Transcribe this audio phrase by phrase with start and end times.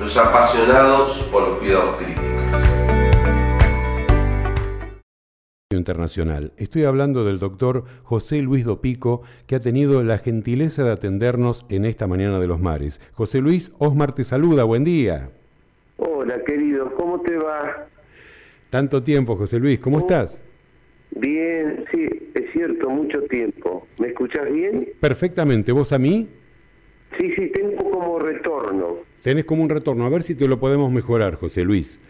[0.00, 2.24] los apasionados por los cuidados críticos.
[5.72, 6.52] Internacional.
[6.56, 11.84] Estoy hablando del doctor José Luis Dopico, que ha tenido la gentileza de atendernos en
[11.84, 13.00] esta mañana de los mares.
[13.12, 15.30] José Luis, Osmar te saluda, buen día.
[15.96, 17.86] Hola, querido, ¿cómo te va?
[18.70, 20.00] Tanto tiempo, José Luis, ¿cómo Oh.
[20.00, 20.42] estás?
[21.12, 23.86] Bien, sí, es cierto, mucho tiempo.
[24.00, 24.88] ¿Me escuchas bien?
[25.00, 26.28] Perfectamente, ¿vos a mí?
[27.18, 28.96] Sí, sí, tengo como retorno.
[29.22, 32.00] Tenés como un retorno, a ver si te lo podemos mejorar, José Luis.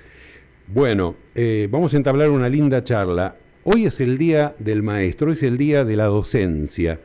[0.69, 3.35] Bueno, eh, vamos a entablar una linda charla.
[3.65, 7.01] Hoy es el día del maestro, hoy es el día de la docencia.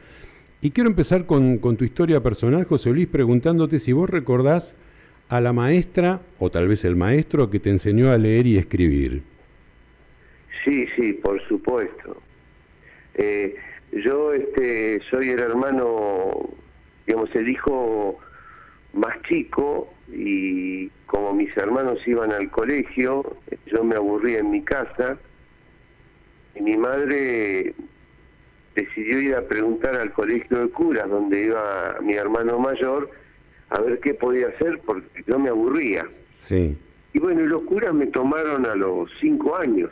[0.61, 4.75] Y quiero empezar con, con tu historia personal, José Luis, preguntándote si vos recordás
[5.30, 9.23] a la maestra, o tal vez el maestro, que te enseñó a leer y escribir.
[10.63, 12.22] Sí, sí, por supuesto.
[13.16, 13.56] Eh,
[13.91, 16.52] yo este, soy el hermano,
[17.08, 18.19] digamos, el hijo
[18.95, 25.17] más chico y como mis hermanos iban al colegio, yo me aburría en mi casa
[26.55, 27.73] y mi madre
[28.75, 33.09] decidió ir a preguntar al colegio de curas donde iba mi hermano mayor
[33.69, 36.07] a ver qué podía hacer porque yo me aburría.
[36.39, 36.77] Sí.
[37.13, 39.91] Y bueno, los curas me tomaron a los cinco años.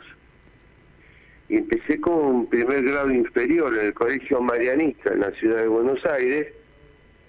[1.48, 6.04] Y empecé con primer grado inferior en el Colegio Marianista en la ciudad de Buenos
[6.06, 6.52] Aires.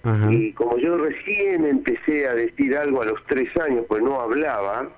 [0.06, 0.32] Ajá.
[0.32, 4.88] Y como yo recién empecé a decir algo a los tres años, pues no hablaba,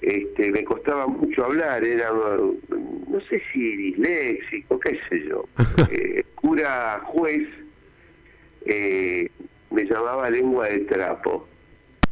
[0.00, 5.44] este, me costaba mucho hablar, era, no sé si disléxico, qué sé yo.
[5.92, 7.48] Eh, cura juez
[8.66, 9.28] eh,
[9.70, 11.48] me llamaba lengua de trapo.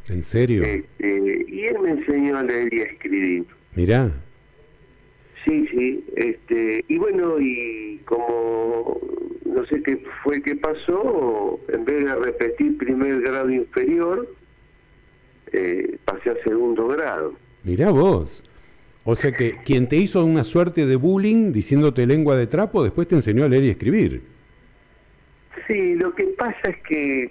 [0.09, 0.65] ¿En serio?
[0.65, 3.47] Este, y él me enseñó a leer y a escribir.
[3.75, 4.11] Mirá.
[5.45, 6.05] Sí, sí.
[6.17, 9.01] Este, y bueno, y como
[9.45, 14.29] no sé qué fue que pasó, en vez de repetir primer grado inferior,
[15.53, 17.35] eh, pasé a segundo grado.
[17.65, 18.45] Mirá vos.
[19.05, 23.09] O sea que quien te hizo una suerte de bullying diciéndote lengua de trapo, después
[23.09, 24.21] te enseñó a leer y escribir.
[25.67, 27.31] Sí, lo que pasa es que,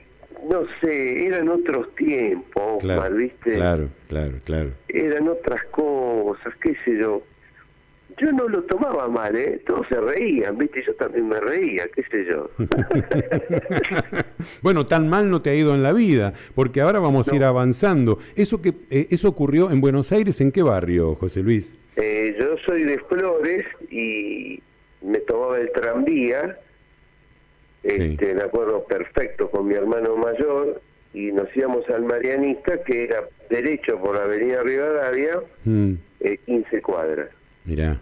[0.50, 3.54] no sé, eran otros tiempos, Omar, ¿viste?
[3.54, 4.72] claro, claro, claro.
[4.90, 7.22] Eran otras cosas, qué sé yo.
[8.20, 9.62] Yo no lo tomaba mal, ¿eh?
[9.66, 10.84] Todos se reían, ¿viste?
[10.86, 12.50] Yo también me reía, qué sé yo.
[14.62, 17.44] bueno, tan mal no te ha ido en la vida, porque ahora vamos a ir
[17.44, 18.20] avanzando.
[18.36, 21.74] Eso que eh, eso ocurrió en Buenos Aires, ¿en qué barrio, José Luis?
[21.96, 24.62] Eh, yo soy de Flores y
[25.02, 26.58] me tomaba el tranvía,
[27.84, 30.82] este, me acuerdo perfecto con mi hermano mayor,
[31.14, 36.82] y nos íbamos al Marianista, que era derecho por la avenida Rivadavia, Mm, eh, 15
[36.82, 37.30] cuadras.
[37.66, 38.00] mirá.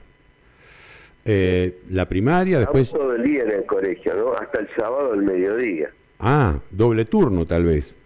[1.25, 2.91] Eh, la primaria, después...
[2.91, 4.33] Todo el día en el colegio, ¿no?
[4.33, 5.89] Hasta el sábado al mediodía.
[6.19, 7.97] Ah, doble turno tal vez.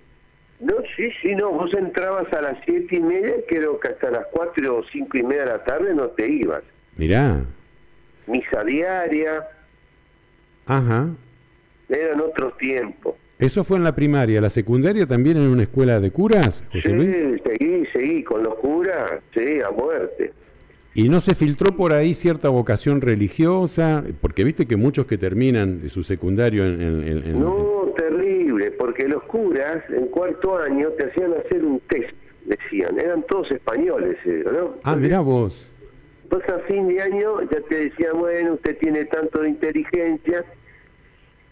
[0.61, 4.25] No, sí, sí, no, vos entrabas a las siete y media, creo que hasta las
[4.31, 6.63] cuatro o cinco y media de la tarde no te ibas.
[6.97, 7.43] Mirá.
[8.27, 9.47] Misa diaria,
[10.65, 11.07] Ajá.
[11.87, 13.15] eran otros tiempos.
[13.37, 14.41] ¿Eso fue en la primaria?
[14.41, 17.15] ¿La secundaria también en una escuela de curas, José Luis?
[17.15, 20.33] Sí, seguí, seguí, con los curas, sí, a muerte.
[20.95, 24.03] ¿Y no se filtró por ahí cierta vocación religiosa?
[24.21, 26.81] Porque viste que muchos que terminan su secundario en...
[26.81, 31.79] en- en- en- No, terrible, porque los curas en cuarto año te hacían hacer un
[31.81, 32.11] test,
[32.45, 34.75] decían, eran todos españoles, eh, ¿no?
[34.83, 35.65] Ah, mirá vos.
[36.29, 40.43] Pues a fin de año ya te decían, bueno, usted tiene tanto de inteligencia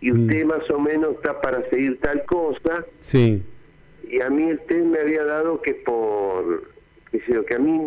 [0.01, 2.85] y usted más o menos está para seguir tal cosa.
[3.01, 3.41] Sí.
[4.09, 6.63] Y a mí el test me había dado que por,
[7.11, 7.79] qué sé yo, que a mí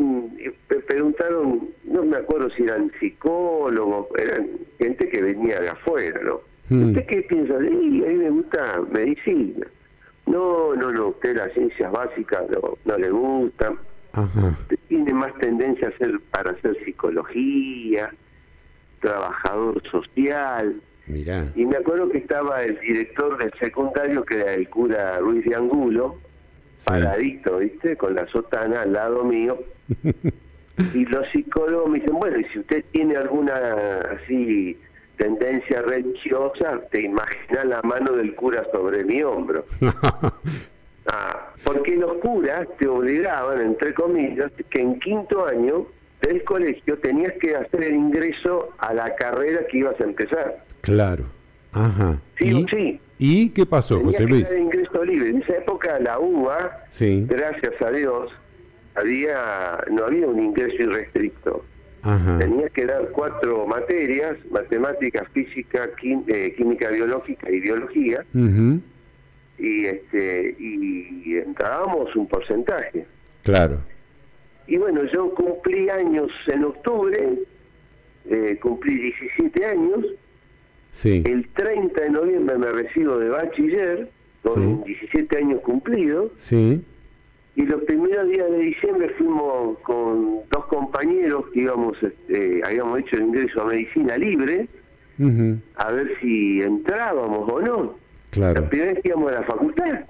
[0.68, 6.40] me preguntaron, no me acuerdo si eran psicólogos, eran gente que venía de afuera, ¿no?
[6.68, 6.88] Hmm.
[6.88, 7.54] ¿Usted qué piensa?
[7.62, 9.66] Y a mí me gusta medicina.
[10.26, 13.78] No, no, no, usted las ciencias básicas no, no le gustan.
[14.12, 14.58] Ajá.
[14.88, 18.12] Tiene más tendencia a hacer para hacer psicología,
[19.00, 20.80] trabajador social.
[21.06, 21.50] Mirá.
[21.56, 25.56] Y me acuerdo que estaba el director del secundario, que era el cura Ruiz de
[25.56, 26.18] Angulo,
[26.84, 27.96] paradito, ¿viste?
[27.96, 29.58] Con la sotana al lado mío.
[30.94, 34.78] y los psicólogos me dicen, bueno, y si usted tiene alguna así
[35.16, 39.64] tendencia religiosa, te imaginas la mano del cura sobre mi hombro.
[41.12, 45.86] Ah, porque los curas te obligaban, entre comillas, que en quinto año
[46.20, 50.64] del colegio tenías que hacer el ingreso a la carrera que ibas a empezar.
[50.82, 51.24] Claro.
[51.72, 52.18] Ajá.
[52.38, 53.00] Sí ¿Y, o sí.
[53.18, 54.48] ¿Y qué pasó, José Luis?
[54.48, 55.30] dar ingreso libre.
[55.30, 57.26] En esa época la UBA, Sí.
[57.28, 58.30] gracias a Dios,
[58.94, 61.64] había no había un ingreso irrestricto.
[62.02, 62.38] Ajá.
[62.38, 68.24] Tenías que dar cuatro materias, matemática, física, quim- eh, química biológica y biología,
[69.58, 73.04] y este y entrábamos un porcentaje.
[73.42, 73.78] Claro.
[74.66, 77.28] Y bueno, yo cumplí años en octubre,
[78.30, 80.06] eh, cumplí 17 años,
[80.92, 81.22] Sí.
[81.24, 84.08] el 30 de noviembre me recibo de bachiller,
[84.42, 86.82] con 17 años cumplidos, Sí.
[87.56, 93.16] y los primeros días de diciembre fuimos con dos compañeros que íbamos, este, habíamos hecho
[93.16, 94.68] el ingreso a medicina libre,
[95.76, 97.94] a ver si entrábamos o no.
[98.30, 98.62] Claro.
[98.62, 100.00] La primera vez que íbamos a la facultad.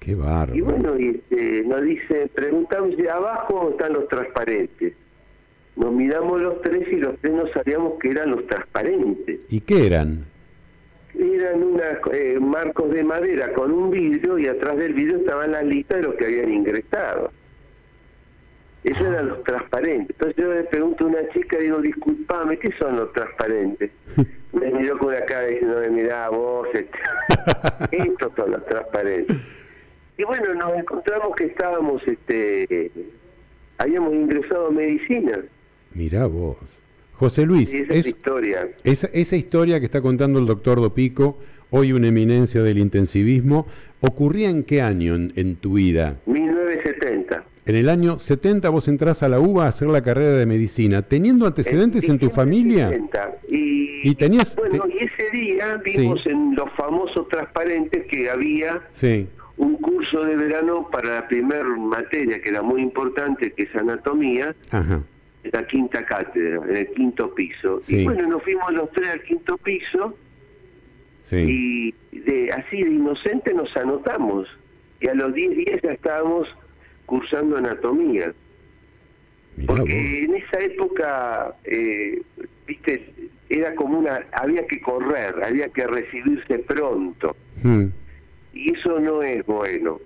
[0.00, 0.54] Qué bárbaro.
[0.54, 4.92] Y bueno, y este, nos dice, preguntamos de abajo están los transparentes.
[5.78, 9.40] Nos miramos los tres y los tres no sabíamos que eran los transparentes.
[9.48, 10.24] ¿Y qué eran?
[11.14, 15.98] Eran unos marcos de madera con un vidrio y atrás del vidrio estaban las listas
[15.98, 17.30] de los que habían ingresado.
[18.82, 20.16] Esos eran los transparentes.
[20.18, 23.92] Entonces yo le pregunto a una chica, digo, disculpame, ¿qué son los transparentes?
[24.52, 26.98] Me miró con una cara diciendo, mirá vos, este,
[27.92, 29.36] estos son los transparentes.
[30.16, 32.90] Y bueno, nos encontramos que estábamos, este,
[33.78, 35.38] habíamos ingresado a medicina.
[35.94, 36.56] Mirá vos.
[37.14, 38.68] José Luis, esa es historia.
[38.84, 41.38] esa, esa historia que está contando el doctor Dopico,
[41.70, 43.66] hoy una eminencia del intensivismo,
[44.00, 46.16] ¿ocurría en qué año en, en tu vida?
[46.26, 47.44] 1970.
[47.66, 51.02] En el año 70 vos entrás a la UBA a hacer la carrera de medicina,
[51.02, 52.88] teniendo antecedentes en tu familia.
[52.90, 53.36] 70.
[53.50, 56.30] Y, Y tenías- Bueno, te- y ese día vimos Sí.
[56.30, 59.26] en los famosos transparentes que había Sí,
[59.56, 64.54] un curso de verano para la primer materia, que era muy importante, que es anatomía,
[64.70, 65.02] ajá,
[65.52, 67.80] la quinta cátedra, en el quinto piso.
[67.82, 67.98] Sí.
[67.98, 70.16] Y bueno, nos fuimos los tres al quinto piso
[71.24, 71.94] sí.
[72.12, 74.48] y de, así de inocente nos anotamos.
[75.00, 76.48] Y a los 10 días ya estábamos
[77.06, 78.32] cursando anatomía.
[79.56, 79.80] Mirá vos.
[79.80, 82.22] Porque en esa época, eh,
[82.66, 83.12] viste,
[83.48, 87.36] era como una, había que correr, había que recibirse pronto.
[87.62, 87.86] Mm,
[88.54, 90.00] Y eso no es bueno.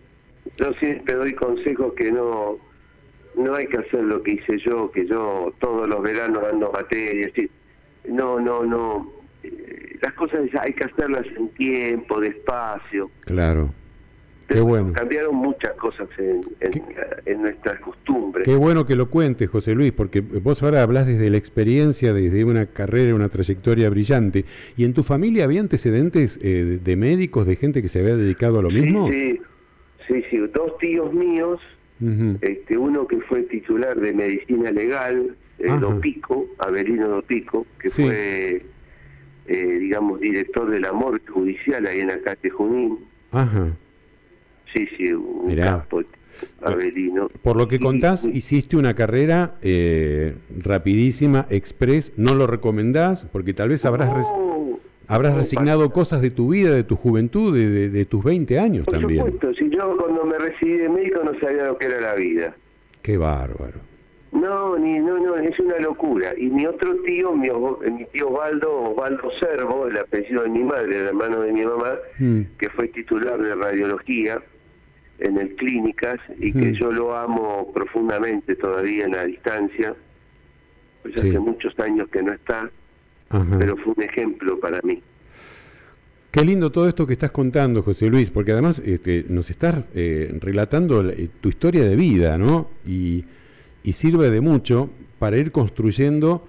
[0.59, 2.59] Yo siempre doy consejos que no,
[3.37, 7.33] no hay que hacer lo que hice yo, que yo todos los veranos dando materias.
[8.09, 9.13] No, no, no.
[9.43, 13.11] Eh, Las cosas hay que hacerlas en tiempo, despacio.
[13.25, 13.71] claro.
[14.49, 14.93] Qué Pero bueno.
[14.93, 16.83] Cambiaron muchas cosas en, en,
[17.25, 18.45] en nuestras costumbres.
[18.45, 22.45] Qué bueno que lo cuentes, José Luis, porque vos ahora hablas desde la experiencia, desde
[22.45, 24.45] una carrera, una trayectoria brillante.
[24.77, 28.17] ¿Y en tu familia había antecedentes eh, de- de médicos, de gente que se había
[28.17, 29.09] dedicado a lo mismo?
[29.11, 29.41] Sí,
[30.09, 30.37] sí, sí, sí.
[30.53, 31.59] Dos tíos míos,
[32.41, 35.71] Este, uno que fue titular de medicina legal, eh.
[35.81, 38.03] Dopico, Avelino Dopico, que Sí.
[38.03, 38.63] fue,
[39.47, 42.99] eh, digamos, director de la morgue judicial ahí en Acate Junín.
[43.31, 43.69] Ajá.
[44.75, 45.65] Sí, sí, un Mirá.
[45.65, 46.03] capo,
[46.63, 47.29] Avelino.
[47.43, 52.13] Por lo que contás, y- hiciste una carrera eh, rapidísima, express.
[52.17, 53.27] ¿No lo recomendás?
[53.27, 54.52] Porque tal vez habrás, No,
[55.09, 58.85] habrás resignado cosas de tu vida, de tu juventud, de, de- de tus 20 años
[58.85, 59.25] Por también.
[59.25, 62.55] supuesto, si yo cuando me recibí de médico no sabía lo que era la vida.
[63.03, 63.81] Qué bárbaro.
[64.33, 66.33] No, ni, no, no, es una locura.
[66.39, 67.49] Y mi otro tío, mi,
[68.13, 72.41] tío Osvaldo, Osvaldo Servo, el apellido de mi madre, el hermano de mi mamá, Mm.
[72.59, 74.41] que fue titular de radiología
[75.19, 76.61] en el Clínicas y Mm.
[76.61, 79.95] que yo lo amo profundamente todavía en la distancia,
[81.03, 81.29] pues Sí.
[81.29, 82.71] hace muchos años que no está,
[83.33, 83.57] Ajá.
[83.59, 85.03] pero fue un ejemplo para mí.
[86.31, 90.35] Qué lindo todo esto que estás contando, José Luis, porque además este, nos estás eh,
[90.41, 92.71] relatando la- eh, tu historia de vida, ¿no?
[92.87, 93.25] Y,
[93.83, 96.47] y sirve de mucho para ir construyendo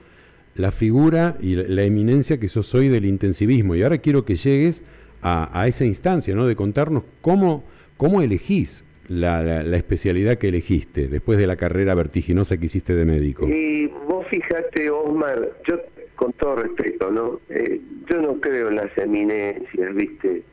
[0.55, 3.75] la figura y la, la eminencia que sos hoy del intensivismo.
[3.75, 4.83] Y ahora quiero que llegues
[5.21, 6.45] a, a esa instancia, ¿no?
[6.45, 7.65] De contarnos cómo,
[7.97, 12.95] cómo elegís la, la- la especialidad que elegiste después de la carrera vertiginosa que hiciste
[12.95, 13.49] de médico.
[13.49, 15.75] Y vos fíjate, Osmar, yo
[16.15, 17.39] con todo respeto, ¿no?
[17.49, 20.43] Eh, yo no creo en las eminencias, ¿viste?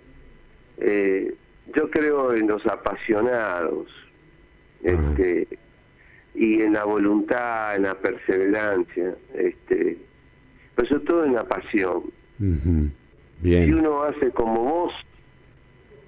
[0.79, 1.35] Eh,
[1.75, 3.89] yo creo en los apasionados,
[4.83, 5.47] este,
[6.35, 9.99] y en la voluntad, en la perseverancia, este,
[10.75, 12.05] pero sobre todo en la pasión.
[12.41, 12.89] Ujú.
[13.43, 13.75] Si Bien.
[13.75, 14.93] uno hace como vos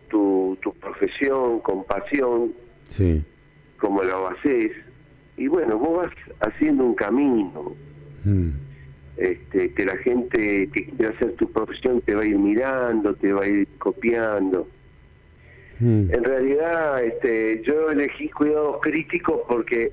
[0.08, 2.52] tu, tu profesión con pasión,
[2.88, 3.22] Sí.
[3.78, 4.72] como lo haces,
[5.36, 7.74] y bueno, vos vas haciendo un camino,
[8.24, 8.50] Mm.
[9.16, 13.32] Este, que la gente que quiere hacer tu profesión te va a ir mirando, te
[13.32, 14.68] va a ir copiando.
[15.80, 16.14] Mm.
[16.14, 19.92] En realidad, este, yo elegí cuidados críticos porque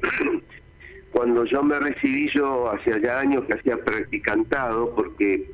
[1.12, 5.50] cuando yo me recibí, yo hace ya años que hacía practicantado, porque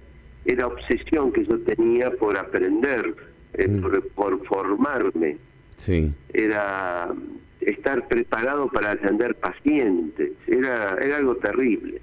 [0.46, 3.16] era obsesión que yo tenía por aprender,
[3.54, 3.82] eh, mm.
[4.14, 5.38] por, formarme.
[5.78, 6.14] Sí.
[6.34, 7.14] Era
[7.62, 12.02] estar preparado para atender pacientes, era, era algo terrible.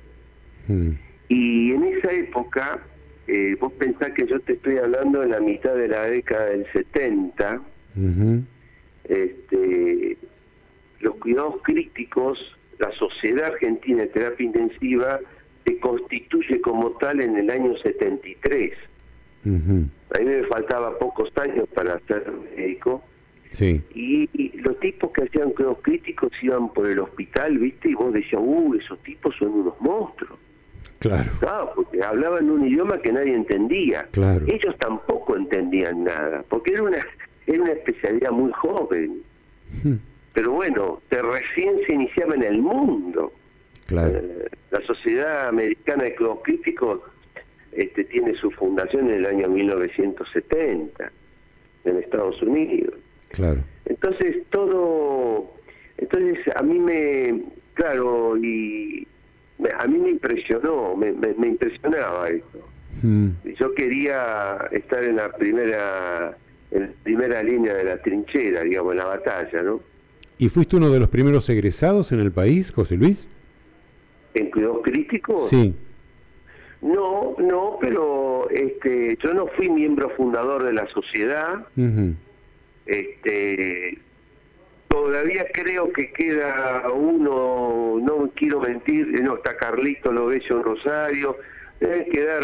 [0.69, 0.91] Mm.
[1.29, 2.83] Y en esa época,
[3.27, 6.67] eh, vos pensás que yo te estoy hablando en la mitad de la década del
[6.73, 7.63] 70,
[9.05, 10.17] este,
[11.01, 12.39] los cuidados críticos,
[12.79, 15.21] la Sociedad Argentina de Terapia Intensiva
[15.65, 18.73] se constituye como tal en el año 73.
[19.45, 23.03] A mí me faltaba pocos años para ser médico.
[23.51, 23.83] Sí.
[23.95, 24.29] Y,
[24.61, 27.91] los tipos que hacían cuidados críticos iban por el hospital, ¿viste?
[27.91, 30.39] Y vos decías, uh, esos tipos son unos monstruos.
[31.03, 31.31] Claro.
[31.41, 34.07] Claro, porque hablaban un idioma que nadie entendía.
[34.13, 34.47] Claro.
[34.47, 37.05] Ellos tampoco entendían nada, porque era una
[37.47, 39.23] era una especialidad muy joven.
[39.83, 39.97] Hmm.
[40.33, 43.33] Pero bueno, recién se iniciaba en el mundo.
[43.87, 44.17] Claro.
[44.17, 47.01] Eh, la Sociedad Americana de Cuidados Críticos
[47.73, 51.13] este, tiene su fundación en el año 1970
[51.85, 52.95] en Estados Unidos.
[53.31, 53.61] Claro.
[53.87, 55.53] Entonces todo,
[55.99, 57.43] entonces a mí me,
[57.75, 59.07] claro, y
[59.79, 62.69] a mí me impresionó, me, me, impresionaba esto.
[63.03, 63.31] Hmm.
[63.59, 66.37] Yo quería estar en la primera
[66.71, 69.81] en primera línea de la trinchera, digamos, en la batalla, ¿no?
[70.39, 73.29] ¿Y fuiste uno de los primeros egresados en el país, José Luis?
[74.35, 75.49] ¿En cuidados críticos?
[75.51, 75.75] Sí.
[76.81, 81.65] No, no, pero este, yo no fui miembro fundador de la sociedad.
[82.87, 83.99] Este,
[84.93, 91.37] todavía creo que queda uno, no quiero mentir, no está Carlito Lovesio en Rosario,
[91.81, 92.43] debe quedar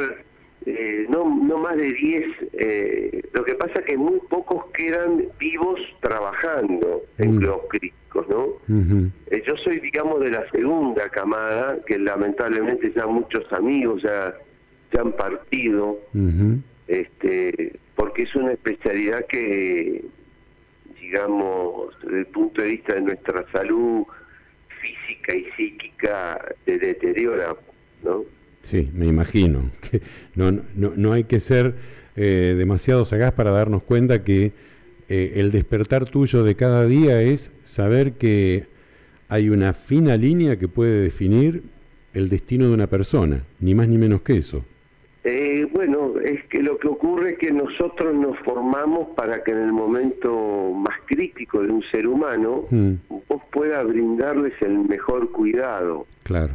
[0.64, 2.25] eh, no, no más de 10.
[2.55, 7.40] Eh, lo que pasa que muy pocos quedan vivos trabajando en mm.
[7.40, 8.47] los críticos, ¿no?
[9.31, 14.35] Eh, yo soy, digamos, de la segunda camada, que lamentablemente ya muchos amigos ya,
[14.93, 15.99] ya han partido,
[16.87, 20.05] este porque es una especialidad que,
[21.09, 24.05] digamos, desde el punto de vista de nuestra salud
[24.81, 27.57] física y psíquica, se deteriora,
[28.05, 28.25] ¿no?
[28.61, 29.71] Sí, me imagino.
[29.91, 30.03] Que
[30.35, 31.75] no, no, no hay que ser
[32.15, 34.53] eh, demasiado sagaz para darnos cuenta que
[35.09, 38.67] eh, el despertar tuyo de cada día es saber que
[39.29, 41.62] hay una fina línea que puede definir
[42.12, 44.65] el destino de una persona, ni más ni menos que eso.
[45.31, 49.59] Eh, bueno, es que lo que ocurre es que nosotros nos formamos para que en
[49.59, 52.95] el momento más crítico de un ser humano mm.
[53.29, 56.07] vos puedas brindarles el mejor cuidado.
[56.23, 56.55] Claro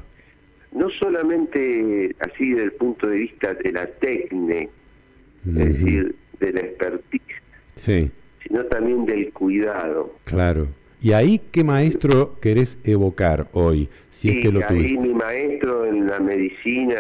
[0.73, 4.71] no solamente así desde el punto de vista de la técnica,
[5.45, 7.35] es decir, de la expertise,
[7.75, 8.11] sí.
[8.45, 10.15] sino también del cuidado.
[10.25, 10.67] Claro.
[11.03, 13.89] ¿Y ahí qué maestro querés evocar hoy?
[14.09, 16.99] Si sí, es que lo ahí mi maestro en la medicina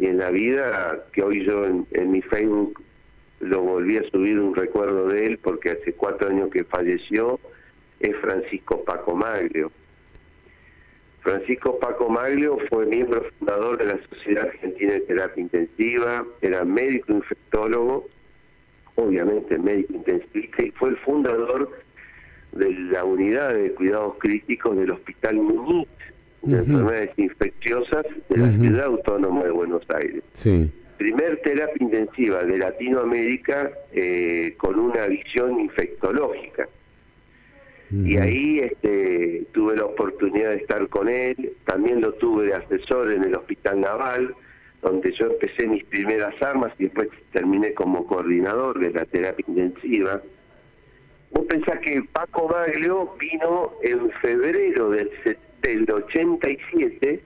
[0.00, 2.80] y en la vida, que hoy yo en, en mi Facebook
[3.40, 7.40] lo volví a subir un recuerdo de él porque hace cuatro años que falleció,
[8.00, 9.70] es Francisco Paco Maglio
[11.24, 17.14] Francisco Paco Maglio fue miembro fundador de la Sociedad Argentina de Terapia Intensiva, era médico
[17.14, 18.06] infectólogo,
[18.96, 21.70] obviamente médico intensivista, y fue el fundador
[22.54, 25.88] de la unidad de cuidados críticos del Hospital Muñiz
[26.42, 30.22] de enfermedades infecciosas de la Ciudad Autónoma de Buenos Aires.
[30.34, 30.70] Sí.
[30.98, 36.68] Primer terapia intensiva de Latinoamérica eh, con una visión infectológica.
[37.90, 43.12] Y ahí este, tuve la oportunidad de estar con él, también lo tuve de asesor
[43.12, 44.34] en el Hospital Naval,
[44.82, 50.20] donde yo empecé mis primeras armas y después terminé como coordinador de la terapia intensiva.
[51.34, 55.10] Vos pensás que Paco Baglio vino en febrero del,
[55.90, 57.20] 87,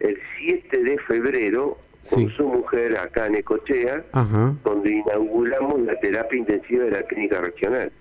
[0.00, 1.78] el 7 de febrero,
[2.10, 4.04] con su mujer acá en Ecochea,
[4.64, 7.92] donde inauguramos la terapia intensiva de la clínica regional.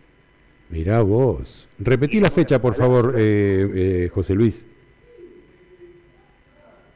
[0.69, 1.69] Mirá vos.
[1.77, 4.65] Repetí la fecha, por favor, eh, eh, José Luis.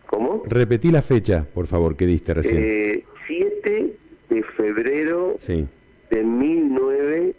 [0.07, 0.41] ¿Cómo?
[0.47, 2.63] Repetí la fecha, por favor, que diste recién.
[2.63, 3.93] Eh, 7
[4.29, 5.67] de febrero de
[6.09, 7.35] 19,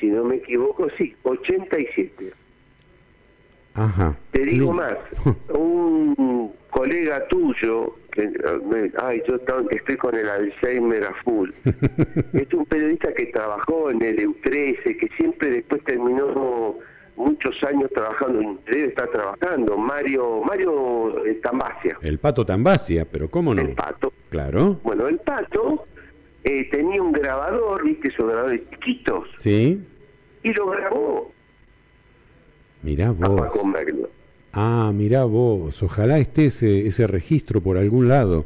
[0.00, 2.32] si no me equivoco, sí, 87.
[3.74, 4.16] Ajá.
[4.30, 4.96] Te digo más,
[5.50, 7.94] un colega tuyo
[9.02, 9.36] ay, yo
[9.70, 11.50] estoy con el Alzheimer a full.
[12.32, 16.76] es un periodista que trabajó en el EU13, que siempre después terminó
[17.16, 21.98] muchos años trabajando, debe estar trabajando, Mario Mario eh, Tambasia.
[22.02, 23.62] El Pato Tambasia, pero ¿cómo no?
[23.62, 24.12] El Pato.
[24.30, 24.78] Claro.
[24.82, 25.86] Bueno, el Pato
[26.48, 29.82] eh, tenía un grabador, viste, esos grabadores chiquitos, Sí.
[30.42, 31.32] y lo grabó
[32.82, 33.42] Mirá vos.
[34.52, 35.82] Ah, mirá vos.
[35.82, 38.44] Ojalá esté ese, ese registro por algún lado,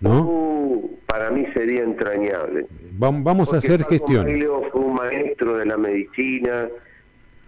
[0.00, 0.22] ¿no?
[0.22, 2.66] Uh, para mí sería entrañable.
[2.98, 4.34] Vam- vamos a hacer Paco gestiones.
[4.38, 6.68] Merlo fue un maestro de la medicina,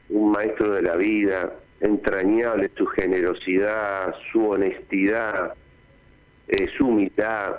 [0.09, 5.55] un maestro de la vida, entrañable su generosidad, su honestidad,
[6.49, 7.53] eh, su humildad.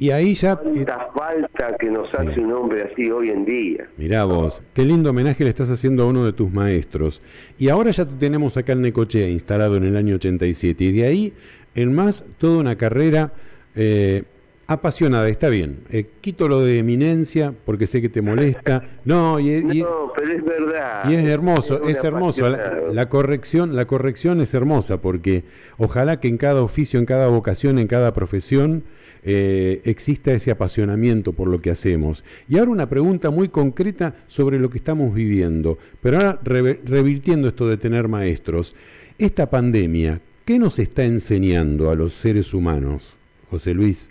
[0.00, 0.52] Y ahí ya...
[0.54, 2.16] eh, Cuánta falta que nos Sí.
[2.18, 3.86] hace un hombre así hoy en día.
[3.98, 7.20] Mirá vos, qué lindo homenaje le estás haciendo a uno de tus maestros.
[7.58, 10.82] Y ahora ya te tenemos acá en Necochea, instalado en el año 87.
[10.84, 11.32] Y de ahí
[11.74, 13.32] en más, toda una carrera
[13.76, 14.22] eh,
[14.66, 15.28] apasionada.
[15.28, 18.84] Está bien, eh, quito lo de eminencia porque sé que te molesta.
[19.04, 21.10] No, y, y- No, pero es verdad.
[21.10, 22.48] y es hermoso, es hermoso.
[22.92, 25.44] La corrección, la corrección es hermosa porque
[25.76, 28.84] ojalá que en cada oficio, en cada vocación, en cada profesión
[29.22, 32.24] eh, exista ese apasionamiento por lo que hacemos.
[32.48, 37.68] Y ahora una pregunta muy concreta sobre lo que estamos viviendo, pero ahora revirtiendo esto
[37.68, 38.74] de tener maestros.
[39.18, 43.16] Esta pandemia, ¿qué nos está enseñando a los seres humanos,
[43.50, 44.08] José Luis?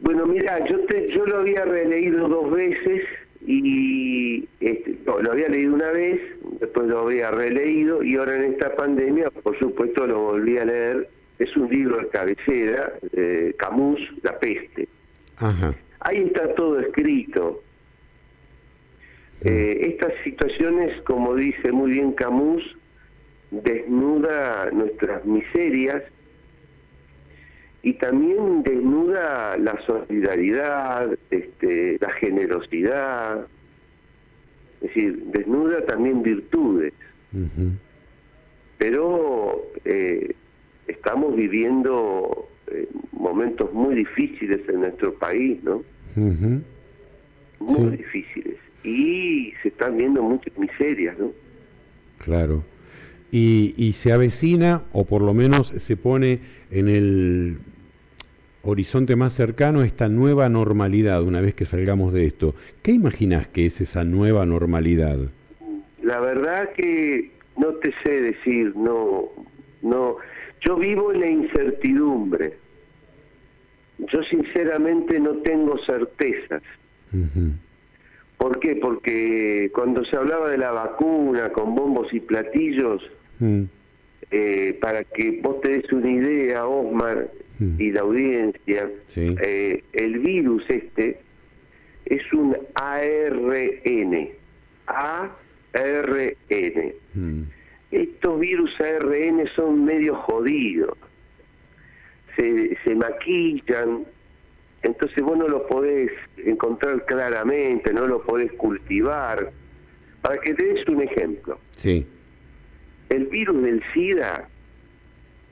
[0.00, 3.02] Bueno, mira, yo te, yo lo había releído dos veces
[3.46, 6.20] y este, lo había leído una vez,
[6.58, 11.08] después lo había releído y ahora en esta pandemia, por supuesto, lo volví a leer.
[11.40, 14.86] Es un libro de cabecera, eh, Camus, La peste.
[15.38, 15.74] Ajá.
[16.00, 17.62] Ahí está todo escrito.
[19.42, 22.62] Eh, estas situaciones, como dice muy bien Camus,
[23.50, 26.02] desnuda nuestras miserias
[27.82, 33.46] y también desnuda la solidaridad, este, la generosidad,
[34.82, 36.92] es decir, desnuda también virtudes,
[38.76, 40.34] pero eh,
[40.90, 45.82] estamos viviendo eh, momentos muy difíciles en nuestro país, ¿no?
[47.60, 47.96] Muy Sí.
[47.96, 48.56] difíciles.
[48.84, 51.32] Y se están viendo muchas miserias, ¿no?
[52.24, 52.64] Claro.
[53.30, 57.58] Y, y se avecina, o por lo menos se pone en el
[58.62, 62.54] horizonte más cercano, esta nueva normalidad, una vez que salgamos de esto.
[62.82, 65.18] ¿Qué imaginas que es esa nueva normalidad?
[66.02, 69.28] La verdad que no te sé decir, no,
[69.82, 70.16] no.
[70.66, 72.54] Yo vivo en la incertidumbre.
[73.98, 76.62] Yo sinceramente no tengo certezas.
[77.12, 77.52] Ujú.
[78.38, 78.76] ¿Por qué?
[78.76, 83.02] Porque cuando se hablaba de la vacuna con bombos y platillos,
[83.38, 83.62] Mm.
[84.30, 87.80] eh, para que vos te des una idea, Osmar, Mm.
[87.80, 89.34] y la audiencia, Sí.
[89.44, 91.18] eh, el virus este
[92.06, 94.30] es un ARN.
[94.86, 96.36] ARN.
[97.14, 97.42] Mm.
[97.90, 100.96] Estos virus ARN son medio jodidos.
[102.36, 104.04] Se, se maquillan,
[104.82, 109.50] entonces vos no lo podés encontrar claramente, no lo podés cultivar.
[110.22, 112.06] Para que te des un ejemplo, Sí.
[113.08, 114.48] el virus del SIDA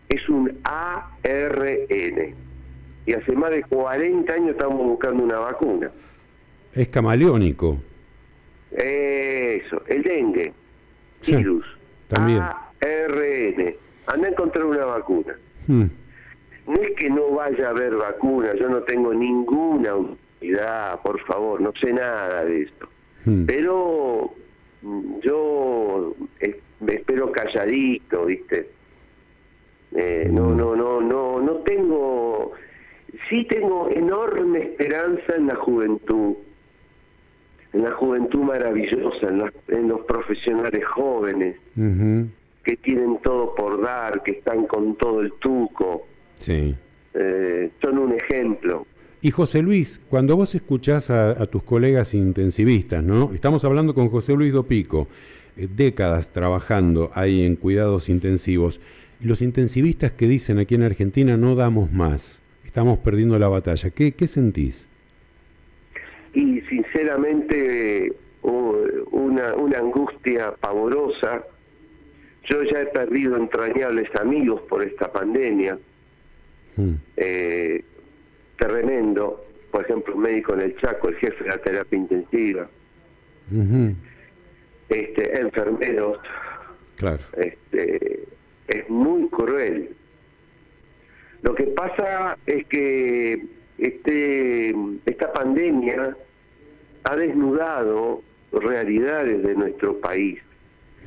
[0.08, 2.34] es un ARN.
[3.06, 5.90] Y hace más de 40 años estamos buscando una vacuna.
[6.74, 7.78] Es camaleónico.
[8.70, 10.52] Eso, el dengue,
[11.22, 11.64] Sí, virus,
[12.08, 12.40] también.
[12.42, 13.74] ARN.
[14.06, 15.34] Anda a encontrar una vacuna.
[15.66, 15.84] Mm.
[16.66, 21.60] No es que no vaya a haber vacuna, yo no tengo ninguna unidad, por favor,
[21.60, 22.88] no sé nada de esto.
[23.24, 23.44] Mm.
[23.46, 24.34] Pero
[24.82, 28.70] mm, yo eh, me espero calladito, ¿viste?
[29.94, 30.56] Eh, no, Mm.
[30.56, 32.52] no, no, no, no tengo.
[33.30, 36.34] Sí tengo enorme esperanza en la juventud,
[37.72, 41.56] en la juventud maravillosa, en, las- en los profesionales jóvenes
[42.64, 46.06] que tienen todo por dar, que están con todo el tuco.
[46.36, 46.74] Sí.
[47.14, 48.86] Eh, son un ejemplo.
[49.20, 53.32] Y José Luis, cuando vos escuchás a, a tus colegas intensivistas, ¿no?
[53.34, 55.08] Estamos hablando con José Luis Dopico,
[55.56, 58.80] eh, décadas trabajando ahí en cuidados intensivos.
[59.20, 63.90] Y los intensivistas que dicen aquí en Argentina no damos más, estamos perdiendo la batalla.
[63.90, 64.87] ¿Qué, qué sentís?
[66.34, 68.12] Y sinceramente
[68.42, 71.44] una, una angustia pavorosa.
[72.44, 75.78] Yo ya he perdido entrañables amigos por esta pandemia,
[76.76, 76.94] Mm.
[77.16, 77.82] eh,
[78.56, 79.44] tremendo.
[79.72, 82.68] Por ejemplo, un médico en el Chaco, el jefe de la terapia intensiva,
[84.88, 86.18] este, enfermeros,
[86.96, 87.18] Claro.
[87.36, 88.22] este,
[88.68, 89.90] es muy cruel.
[91.42, 93.44] Lo que pasa es que
[93.78, 94.74] este,
[95.06, 96.16] esta pandemia
[97.04, 100.40] ha desnudado realidades de nuestro país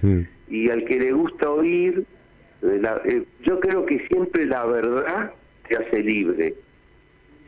[0.02, 0.22] Mm.
[0.50, 2.04] y al que le gusta oír,
[2.62, 5.32] la- eh, yo creo que siempre la verdad
[5.68, 6.56] te hace libre.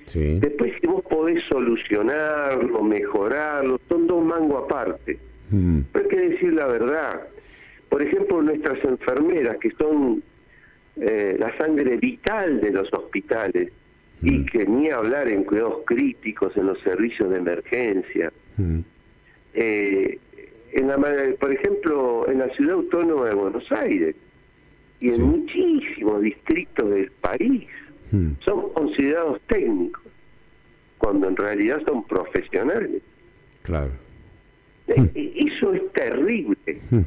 [0.06, 0.38] Sí.
[0.40, 5.18] Después si vos podés solucionarlo, mejorarlo, son dos mangos aparte.
[5.50, 5.80] Mm.
[5.92, 7.22] Pero hay que decir la verdad.
[7.90, 10.22] Por ejemplo, nuestras enfermeras, que son
[10.98, 13.72] eh, la sangre vital de los hospitales,
[14.24, 14.46] y Mm.
[14.46, 18.32] que ni hablar en cuidados críticos, en los servicios de emergencia.
[18.58, 18.80] Mm.
[19.54, 20.18] Eh,
[20.74, 20.98] en la,
[21.40, 24.16] por ejemplo, en la ciudad autónoma de Buenos Aires
[25.00, 25.22] y en Sí.
[25.22, 27.68] muchísimos distritos del país
[28.12, 28.32] Mm.
[28.46, 30.02] son considerados técnicos,
[30.98, 33.02] cuando en realidad son profesionales.
[33.64, 33.92] Claro.
[34.88, 36.58] Eh, Eso es terrible.
[36.92, 37.00] Mm.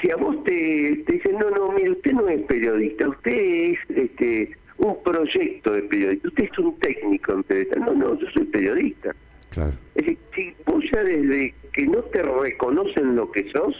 [0.00, 3.78] Si a vos te, te dicen, no, no, mire, usted no es periodista, usted es
[3.90, 4.50] este,
[4.82, 7.78] un proyecto de periodista, usted es un técnico en periodista.
[7.80, 9.14] No, no, yo soy periodista.
[9.50, 9.72] Claro.
[9.94, 13.74] Es decir, si vos ya desde que no te reconocen lo que sos,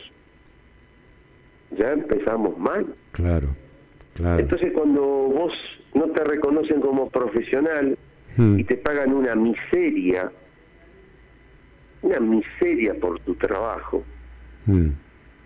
[1.72, 2.86] ya empezamos mal.
[3.12, 3.48] Claro.
[4.14, 4.40] Claro.
[4.40, 5.52] Entonces cuando vos
[5.94, 7.96] no te reconocen como profesional
[8.36, 8.60] Mm.
[8.60, 10.30] y te pagan una miseria,
[12.02, 14.02] una miseria por tu trabajo,
[14.66, 14.88] Mm.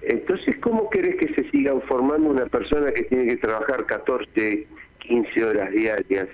[0.02, 4.66] entonces ¿cómo querés que se sigan formando una persona que tiene que trabajar 14,
[5.06, 6.28] 15 horas diarias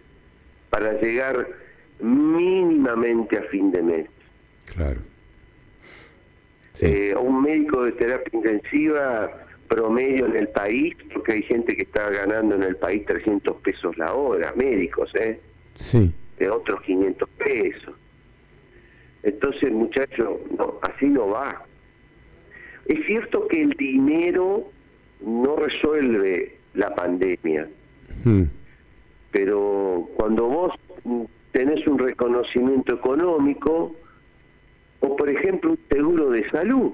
[0.71, 1.47] para llegar
[2.01, 4.07] mínimamente a fin de mes?
[4.75, 5.01] Claro.
[6.75, 6.87] Sí.
[6.87, 9.31] Eh, un médico de terapia intensiva
[9.69, 13.97] promedio en el país, porque hay gente que está ganando en el país 300 pesos
[13.97, 15.41] la hora, médicos, ¿eh?
[15.77, 16.13] Sí.
[16.39, 17.95] de otros 500 pesos.
[19.23, 21.65] Entonces, muchacho, no, así no va.
[22.87, 24.71] Es cierto que el dinero
[25.25, 27.69] no resuelve la pandemia,
[28.25, 28.43] Mm.
[29.33, 30.73] Pero cuando vos
[31.53, 33.95] tenés un reconocimiento económico,
[35.01, 36.92] o por ejemplo un seguro de salud,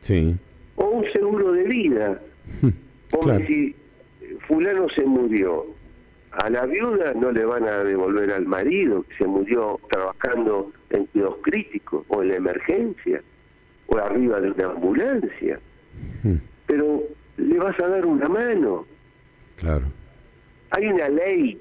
[0.00, 0.34] Sí.
[0.76, 2.20] o un seguro de vida,
[3.12, 3.40] vos Claro.
[3.40, 3.74] decís,
[4.48, 5.66] fulano se murió,
[6.32, 11.04] a la viuda no le van a devolver al marido que se murió trabajando en
[11.06, 13.20] cuidados críticos o en la emergencia
[13.88, 15.60] o arriba de una ambulancia,
[16.22, 16.36] Mm.
[16.66, 17.02] pero
[17.36, 18.86] le vas a dar una mano.
[19.56, 19.84] Claro.
[20.72, 21.58] Hay una ley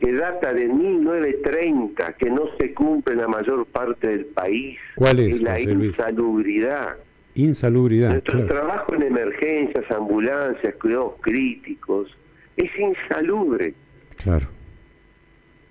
[0.00, 4.78] que data de 1930 que no se cumple en la mayor parte del país.
[4.96, 5.88] ¿Cuál es, la José Luis?
[5.88, 6.96] insalubridad.
[7.34, 8.10] Insalubridad.
[8.10, 8.48] Nuestro Claro.
[8.48, 12.14] trabajo en emergencias, ambulancias, cuidados críticos,
[12.56, 13.74] es insalubre.
[14.22, 14.46] Claro.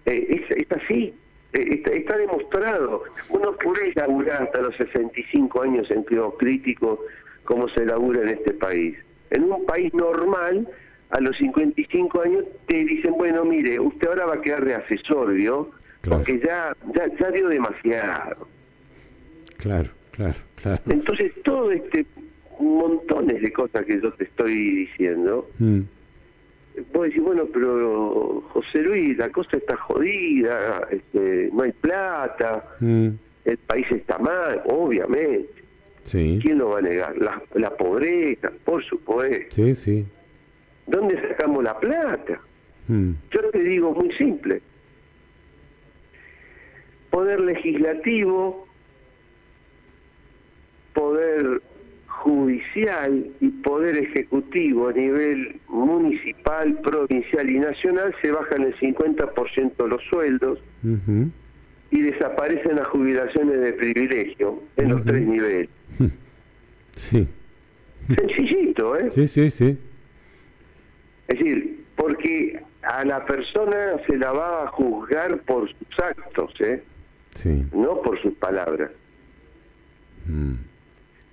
[0.06, 1.13] Eh, es, es así,
[1.54, 3.04] Eh, está, está demostrado.
[3.30, 7.00] Uno puede laburar hasta los 65 años en cuidados críticos
[7.45, 8.98] como se labura en este país.
[9.32, 10.67] En un país normal,
[11.15, 15.34] a los 55 años te dicen, bueno, mire, usted ahora va a quedar de asesor,
[15.34, 15.71] ¿vio?
[16.01, 16.17] Claro.
[16.23, 18.47] Porque ya, ya, ya dio demasiado.
[19.58, 19.89] Claro.
[20.12, 20.36] Claro.
[20.62, 20.82] Claro.
[20.89, 22.06] Entonces, todo este
[22.60, 24.54] montones de cosas que yo te estoy
[24.86, 25.82] diciendo, Mm.
[26.93, 33.10] vos decís, bueno, pero José Luis, la cosa está jodida, este, no hay plata, Mm.
[33.45, 35.49] el país está mal, obviamente.
[36.06, 36.39] Sí.
[36.41, 37.17] ¿Quién lo va a negar?
[37.17, 39.56] La, la pobreza, por supuesto.
[39.56, 40.06] Sí, sí.
[40.88, 42.39] ¿Dónde sacamos la plata?
[42.88, 43.12] Mm.
[43.32, 44.62] Yo te digo muy simple.
[47.10, 48.67] Poder legislativo,
[50.93, 51.62] poder
[52.08, 60.02] judicial y poder ejecutivo a nivel municipal, provincial y nacional se bajan el 50% los
[60.10, 60.60] sueldos
[61.91, 65.69] y desaparecen las jubilaciones de privilegio en los tres niveles.
[66.95, 67.28] Sí.
[68.08, 69.12] Sencillito, ¿eh?
[69.12, 69.78] Sí, sí, sí.
[71.28, 76.84] Es decir, porque a la persona se la va a juzgar por sus actos, ¿eh?
[77.36, 77.66] Sí.
[77.74, 78.92] no por sus palabras.
[80.28, 80.54] Mm.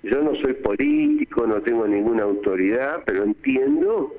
[0.03, 4.13] Yo no soy político, no tengo ninguna autoridad, pero entiendo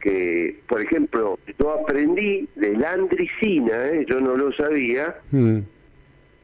[0.00, 4.04] que, por ejemplo, yo aprendí de Landricina, ¿eh?
[4.08, 5.58] yo no lo sabía, Mm.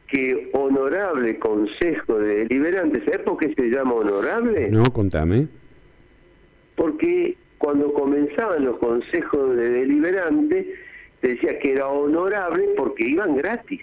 [0.09, 4.69] que honorable consejo de deliberantes, ¿sabes por qué se llama honorable?
[4.71, 5.47] No, contame.
[6.75, 10.67] Porque cuando comenzaban los consejos de deliberantes,
[11.21, 13.83] te decía que era honorable porque iban gratis.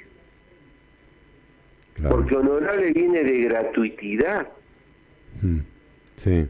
[1.94, 2.16] Claro.
[2.16, 4.48] Porque honorable viene de gratuitidad.
[5.44, 5.60] Mm.
[6.16, 6.48] Sí.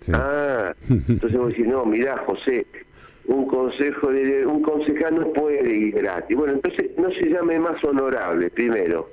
[0.00, 0.12] Sí.
[0.12, 2.66] Ah, entonces vos decís, no, mirá, José,
[3.26, 6.36] un consejo de un concejal no puede ir gratis.
[6.36, 9.08] Bueno, entonces no se llame más honorable, primero.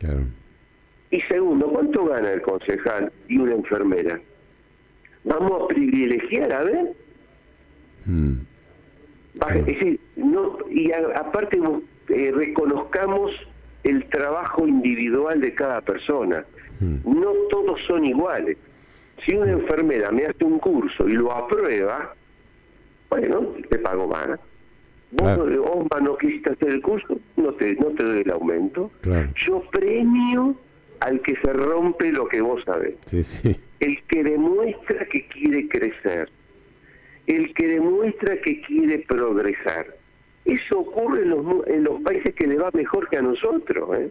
[0.00, 0.20] Claro.
[1.10, 4.20] Y segundo, ¿cuánto gana el concejal y una enfermera?
[5.24, 6.92] Vamos a privilegiar, a ver.
[8.06, 8.32] Mm.
[9.54, 11.58] Es decir, no, y a- aparte
[12.08, 13.30] eh, reconozcamos
[13.84, 16.44] el trabajo individual de cada persona.
[16.80, 16.96] Mm.
[17.20, 18.56] No todos son iguales.
[19.24, 22.14] Si una enfermera me hace un curso y lo aprueba,
[23.10, 24.38] bueno, te pago más.
[25.12, 28.90] Vos, Osma, no quisiste hacer el curso, no te, no te doy el aumento.
[29.46, 30.54] Yo premio
[31.00, 32.94] al que se rompe lo que vos sabés.
[33.80, 36.28] El que demuestra que quiere crecer.
[37.26, 39.86] El que demuestra que quiere progresar.
[40.44, 43.98] Eso ocurre en los, en los países que le va mejor que a nosotros.
[43.98, 44.10] ¿eh?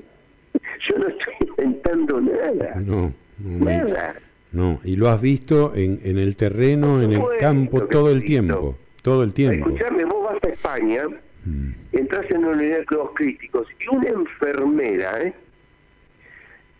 [0.90, 2.76] Yo no estoy inventando nada.
[2.80, 4.16] No, nada.
[4.52, 8.78] No, y lo has visto en, en el terreno, en el campo, todo el tiempo.
[9.04, 9.70] Todo el tiempo.
[9.70, 11.04] Escuchame, vos vas a España,
[11.46, 11.70] mm.
[11.94, 15.34] entras en una unidad de cuidados críticos y una enfermera, ¿eh?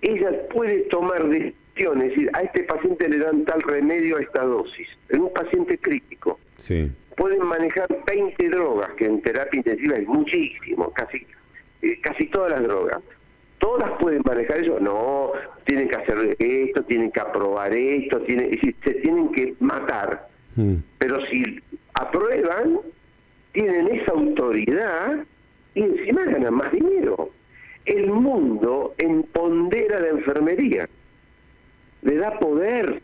[0.02, 4.44] Ella puede tomar decisiones, es decir, a este paciente le dan tal remedio a esta
[4.44, 6.40] dosis, en un paciente crítico.
[6.60, 6.92] Sí.
[7.16, 11.26] Pueden manejar 20 drogas, que en terapia intensiva es muchísimo, casi,
[11.82, 13.02] eh, casi todas las drogas.
[13.60, 14.80] ¿Todas pueden manejar eso?
[14.80, 15.32] No,
[15.66, 20.30] tienen que hacer esto, tienen que aprobar esto, tienen, se tienen que matar.
[20.56, 20.76] Mm.
[20.98, 21.60] Pero si
[21.94, 22.80] aprueban,
[23.52, 25.26] tienen esa autoridad
[25.74, 27.32] y encima ganan más dinero
[27.90, 30.88] el mundo empodera la enfermería,
[32.02, 33.02] le da poder.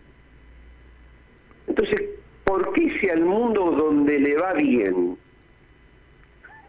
[1.67, 2.01] Entonces,
[2.43, 5.17] ¿por qué si al mundo donde le va bien,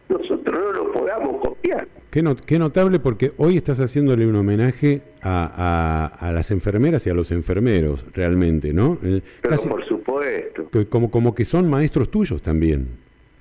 [0.09, 1.87] nosotros no lo podamos copiar?
[2.11, 7.15] Qué, qué notable porque hoy estás haciéndole un homenaje a, a, las enfermeras y a
[7.15, 8.99] los enfermeros, realmente, ¿no?
[9.43, 10.71] Pero por supuesto.
[10.89, 12.89] Como, como que son maestros tuyos también.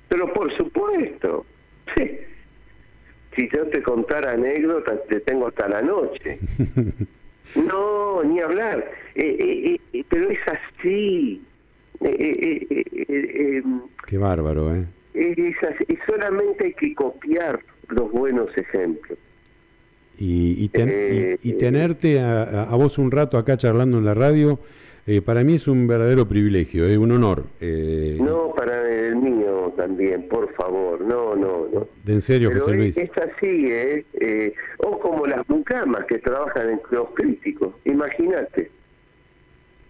[0.08, 1.46] Pero por supuesto.
[1.96, 2.18] Sí
[3.36, 6.38] si yo te contara anécdotas, te tengo hasta la noche.
[7.54, 8.90] No, ni hablar.
[9.14, 11.42] Eh, eh, eh, pero es así.
[14.06, 14.84] Qué bárbaro, ¿eh?
[15.14, 15.98] Es así.
[16.06, 19.18] solamente hay que copiar los buenos ejemplos.
[20.18, 24.58] Y, y, tenerte a, a, vos un rato acá charlando en la radio,
[25.24, 27.44] para mí es un verdadero privilegio, es un honor.
[27.60, 29.16] No, para el
[29.76, 31.86] también, por favor, no, no, no.
[32.04, 32.96] De en serio, José Luis.
[32.96, 34.04] Es, así, ¿eh?
[34.14, 34.54] ¿eh?
[34.78, 38.70] O como las mucamas que trabajan en los críticos, imagínate.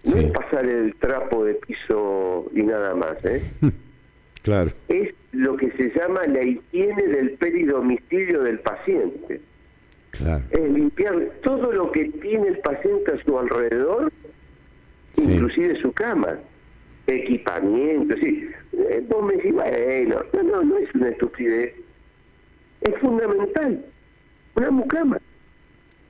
[0.04, 3.42] No es pasar el trapo de piso y nada más, ¿eh?
[4.42, 4.70] claro.
[4.88, 9.40] Es lo que se llama la higiene del peridomicilio del paciente.
[10.10, 10.44] Claro.
[10.50, 14.12] Es limpiar todo lo que tiene el paciente a su alrededor,
[15.16, 16.38] inclusive su cama
[17.06, 18.48] equipamiento, sí.
[18.78, 21.74] Eh, vos me decís, bueno, no, no, no es una estupidez.
[22.82, 23.84] Es fundamental.
[24.54, 25.18] Una mucama.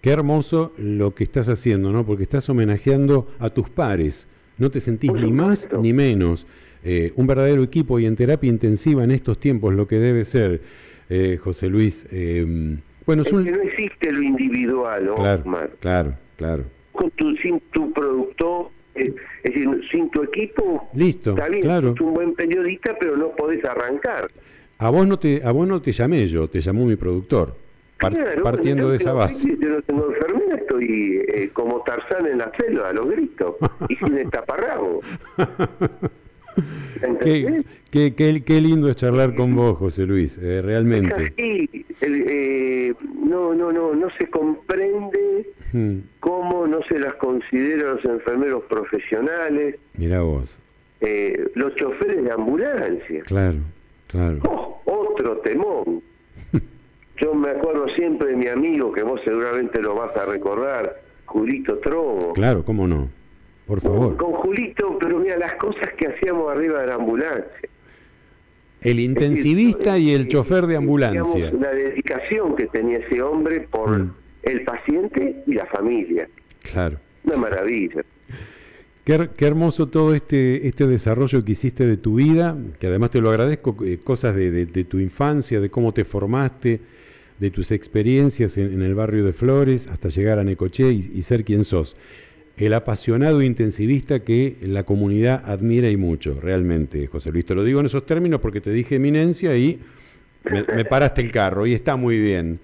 [0.00, 2.04] Qué hermoso lo que estás haciendo, ¿no?
[2.04, 4.28] Porque estás homenajeando a tus pares.
[4.58, 6.46] No te sentís ni más ni menos.
[6.84, 10.60] Eh, un verdadero equipo y en terapia intensiva en estos tiempos, lo que debe ser,
[11.08, 12.06] eh, José Luis.
[13.04, 15.42] bueno, es, que no existe lo individual, claro,
[15.80, 16.64] Claro, claro.
[16.92, 21.94] Con tu, sin tu productor, es decir, sin tu equipo, Listo, está bien, claro.
[22.00, 24.30] un buen periodista, pero no podés arrancar.
[24.78, 27.56] A vos no te, a vos no te llamé yo, te llamó mi productor.
[28.42, 29.56] partiendo de esa base.
[29.58, 33.56] Yo no tengo enfermedad, estoy eh, como Tarzán en la selva, a los gritos,
[33.88, 35.00] y sin el taparrabo.
[37.20, 41.34] Qué, qué, qué, qué, lindo es charlar con vos, José Luis, eh, realmente.
[41.36, 45.98] Sí, eh, no, no, no, no se comprende hmm.
[46.20, 49.76] cómo no se las considera los enfermeros profesionales.
[49.94, 50.58] Mira vos.
[51.00, 53.22] Eh, los choferes de ambulancia.
[53.22, 53.58] Claro,
[54.08, 54.38] claro.
[54.48, 56.02] Oh, otro temón.
[57.18, 61.78] Yo me acuerdo siempre de mi amigo, que vos seguramente lo vas a recordar, Julito
[61.78, 62.32] Trobo.
[62.32, 63.08] Claro, cómo no.
[63.66, 64.16] Por favor.
[64.16, 67.68] Con Julito, pero mira las cosas que hacíamos arriba de la ambulancia.
[68.80, 71.50] El intensivista y el chofer de ambulancia.
[71.58, 74.14] La dedicación que tenía ese hombre por mm.
[74.46, 76.28] El paciente y la familia.
[76.62, 76.98] Claro.
[77.24, 78.02] Una maravilla.
[79.04, 83.30] Qué, hermoso todo este, este desarrollo que hiciste de tu vida, que además te lo
[83.30, 86.80] agradezco, eh, cosas de, tu infancia, de cómo te formaste,
[87.38, 91.64] de tus experiencias en, el barrio de Flores, hasta llegar a Necoché y ser quien
[91.64, 91.96] sos
[92.56, 97.44] el apasionado intensivista que la comunidad admira y mucho, realmente, José Luis.
[97.44, 99.78] Te lo digo en esos términos porque te dije eminencia y
[100.44, 102.60] me, paraste el carro y está muy bien.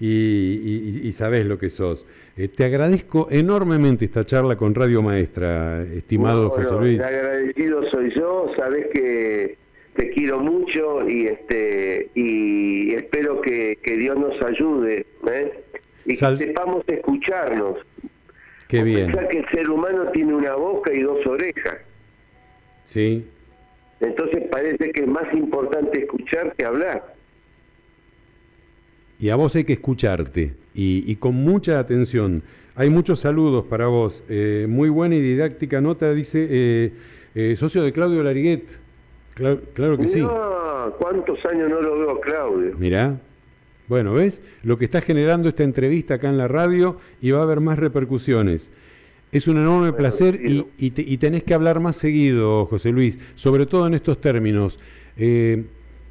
[0.00, 2.06] Y, sabes lo que sos.
[2.36, 7.00] Eh, te agradezco enormemente esta charla con Radio Maestra, estimado José Luis.
[7.00, 9.56] agradecido soy yo, sabes que
[9.94, 15.64] te quiero mucho y este y espero que, Dios nos ayude ¿eh?
[16.06, 17.78] y que sepamos escucharnos
[18.68, 19.10] Qué bien.
[19.28, 21.78] que el ser humano tiene una boca y dos orejas.
[22.84, 23.26] Sí.
[23.98, 27.17] Entonces parece que es más importante escuchar que hablar.
[29.18, 32.42] Y a vos hay que escucharte y, con mucha atención.
[32.76, 34.24] Hay muchos saludos para vos.
[34.28, 36.92] Eh, muy buena y didáctica nota, dice eh,
[37.34, 38.64] eh, socio de Claudio Lariguet.
[39.34, 40.24] Claro, claro que sí.
[40.98, 42.76] ¿cuántos años no lo veo Claudio?
[42.78, 43.18] Mirá.
[43.88, 44.42] Bueno, ¿ves?
[44.62, 47.78] Lo que está generando esta entrevista acá en la radio y va a haber más
[47.78, 48.70] repercusiones.
[49.32, 53.94] Es un enorme placer y, tenés que hablar más seguido, José Luis, sobre todo en
[53.94, 54.78] estos términos,
[55.16, 55.64] eh,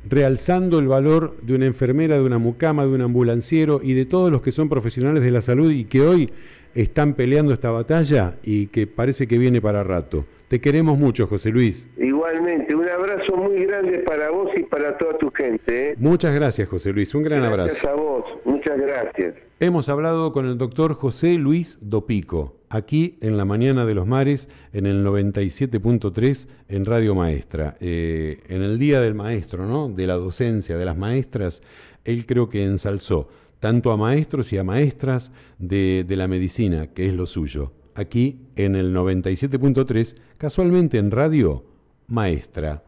[0.09, 4.31] realzando el valor de una enfermera, de una mucama, de un ambulanciero y de todos
[4.31, 6.31] los que son profesionales de la salud y que hoy
[6.75, 10.25] están peleando esta batalla y que parece que viene para rato.
[10.47, 11.89] Te queremos mucho, José Luis.
[11.97, 15.91] Igualmente, un abrazo muy grande para vos y para toda tu gente.
[15.91, 15.95] ¿eh?
[15.97, 17.13] Muchas gracias, José Luis.
[17.15, 17.69] Un gran abrazo.
[17.73, 18.23] Gracias a vos.
[18.45, 19.35] Muchas gracias.
[19.59, 24.49] Hemos hablado con el doctor José Luis Dopico, aquí en la Mañana de los Mares,
[24.73, 27.77] en el 97.3 en Radio Maestra.
[27.79, 29.89] Eh, en el Día del Maestro, ¿no?
[29.89, 31.61] De la docencia, de las maestras,
[32.03, 37.07] él creo que ensalzó tanto a maestros y a maestras de, de la medicina, que
[37.07, 41.65] es lo suyo aquí en el 97.3, casualmente en Radio
[42.07, 42.83] Maestra.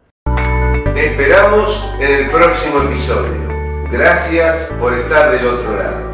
[0.94, 3.34] Te esperamos en el próximo episodio.
[3.92, 6.09] Gracias por estar del otro lado.